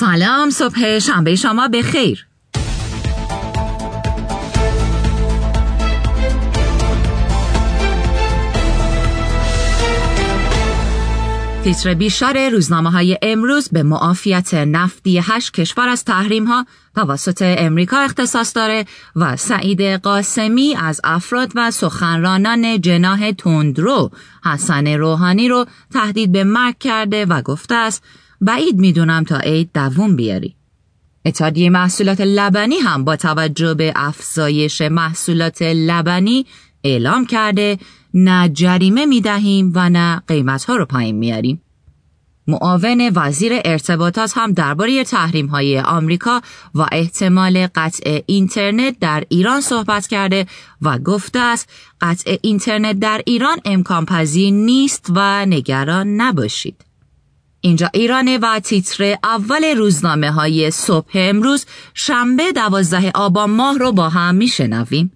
[0.00, 2.26] سلام صبح شنبه شما به خیر
[11.64, 17.98] تیتر بیشتر روزنامه های امروز به معافیت نفتی هشت کشور از تحریم ها توسط امریکا
[17.98, 18.84] اختصاص داره
[19.16, 24.10] و سعید قاسمی از افراد و سخنرانان جناه تندرو
[24.44, 28.04] حسن روحانی رو تهدید به مرگ کرده و گفته است
[28.40, 30.54] بعید می‌دونم تا عید دووم بیاری.
[31.24, 36.46] اتحادیه محصولات لبنی هم با توجه به افزایش محصولات لبنی
[36.84, 37.78] اعلام کرده
[38.14, 41.62] نه جریمه می دهیم و نه قیمت ها رو پایین میاریم.
[42.46, 46.40] معاون وزیر ارتباطات هم درباره تحریم های آمریکا
[46.74, 50.46] و احتمال قطع اینترنت در ایران صحبت کرده
[50.82, 51.68] و گفته است
[52.00, 56.89] قطع اینترنت در ایران امکان پذیر نیست و نگران نباشید.
[57.60, 64.08] اینجا ایرانه و تیتر اول روزنامه های صبح امروز شنبه دوازده آبان ماه رو با
[64.08, 65.12] هم میشنویم.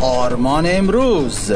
[0.00, 1.52] آرمان امروز.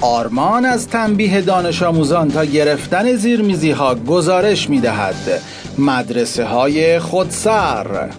[0.00, 5.42] آرمان از تنبیه دانش آموزان تا گرفتن زیرمیزی ها گزارش می دهد
[5.78, 8.10] مدرسه های خودسر.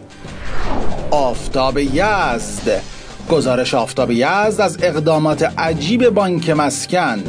[1.11, 2.81] آفتاب یزد.
[3.29, 7.23] گزارش آفتاب یزد از اقدامات عجیب بانک مسکن.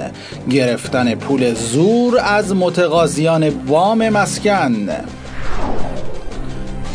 [0.51, 4.89] گرفتن پول زور از متقاضیان وام مسکن.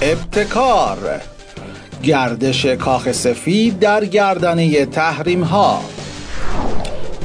[0.01, 0.97] ابتکار.
[2.03, 5.81] گردش کاخ سفید در گردنه تحریم ها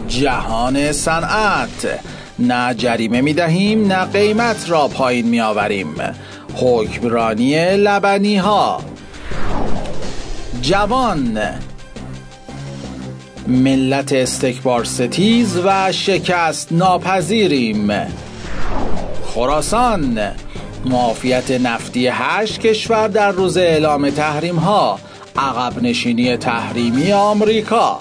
[0.08, 2.00] جهان صنعت.
[2.38, 5.94] نه جریمه می دهیم نه قیمت را پایین می آوریم
[6.54, 8.80] حکمرانی لبنی ها
[10.62, 11.40] جوان
[13.46, 17.92] ملت استکبار ستیز و شکست ناپذیریم.
[19.24, 20.18] خراسان
[20.84, 24.98] معافیت نفتی هشت کشور در روز اعلام تحریم ها
[25.36, 28.00] عقب نشینی تحریمی آمریکا.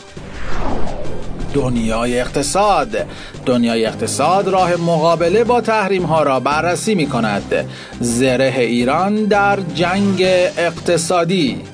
[1.54, 3.06] دنیای اقتصاد
[3.46, 7.70] دنیای اقتصاد راه مقابله با تحریم ها را بررسی می کند
[8.00, 10.22] زره ایران در جنگ
[10.58, 11.73] اقتصادی.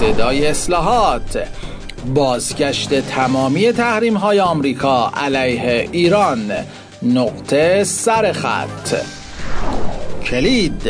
[0.00, 1.48] صدای اصلاحات
[2.14, 6.52] بازگشت تمامی تحریم های آمریکا علیه ایران
[7.02, 8.94] نقطه سر خط.
[10.24, 10.82] کلید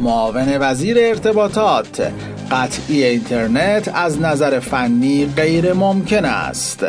[0.00, 2.12] معاون وزیر ارتباطات
[2.50, 6.86] قطعی اینترنت از نظر فنی غیر ممکن است.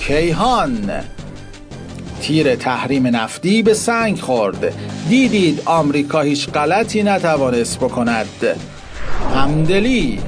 [0.00, 0.90] کیهان
[2.22, 4.74] تیر تحریم نفتی به سنگ خورد.
[5.08, 8.56] دیدید آمریکا هیچ غلطی نتوانست بکند.
[9.42, 10.20] همدلی.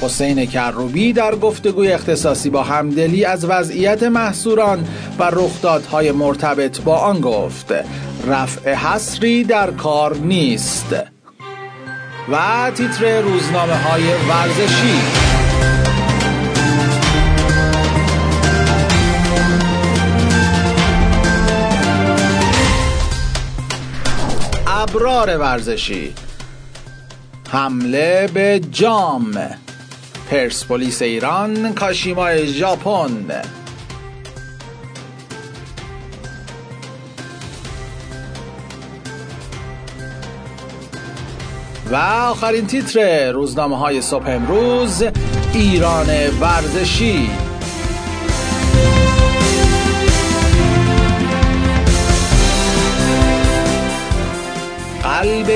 [0.00, 7.20] حسین کروبی در گفتگوی اختصاصی با همدلی از وضعیت محصوران و رخدادهای مرتبط با آن
[7.20, 7.74] گفت
[8.26, 10.94] رفع حسری در کار نیست
[12.32, 15.00] و تیتر روزنامه های ورزشی.
[24.66, 26.14] ابرار ورزشی
[27.52, 29.38] حمله به جام.
[30.30, 33.42] پرسپولیس ایران کاشیما ژاپن.
[41.90, 45.04] و آخرین تیتر روزنامه های صبح امروز
[45.54, 46.06] ایران
[46.40, 47.30] ورزشی.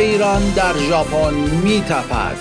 [0.04, 2.36] ایران در ژاپن میتپد.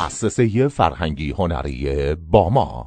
[0.00, 2.82] مؤسسه فرهنگی هنری باما